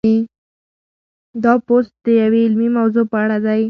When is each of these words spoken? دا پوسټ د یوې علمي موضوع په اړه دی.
دا 1.43 1.53
پوسټ 1.65 1.93
د 2.05 2.07
یوې 2.21 2.39
علمي 2.45 2.69
موضوع 2.77 3.05
په 3.11 3.17
اړه 3.23 3.37
دی. 3.45 3.59